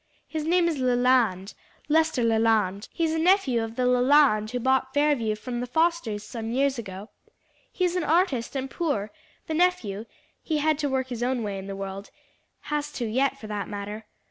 "His 0.27 0.45
name 0.45 0.67
is 0.67 0.79
Leland; 0.79 1.53
Lester 1.87 2.23
Leland. 2.23 2.89
He's 2.91 3.13
a 3.13 3.19
nephew 3.19 3.63
of 3.63 3.75
the 3.75 3.85
Leland 3.85 4.49
who 4.49 4.59
bought 4.59 4.95
Fairview 4.95 5.35
from 5.35 5.59
the 5.59 5.67
Fosters 5.67 6.23
some 6.23 6.49
years 6.49 6.79
ago. 6.79 7.11
He's 7.71 7.95
an 7.95 8.03
artist 8.03 8.55
and 8.55 8.67
poor 8.67 9.11
the 9.45 9.53
nephew 9.53 10.07
he 10.41 10.57
had 10.57 10.79
to 10.79 10.89
work 10.89 11.09
his 11.09 11.21
own 11.21 11.43
way 11.43 11.59
in 11.59 11.67
the 11.67 11.75
world; 11.75 12.09
has 12.73 12.91
to 12.93 13.05
yet 13.05 13.39
for 13.39 13.45
that 13.45 13.69
matter. 13.69 14.05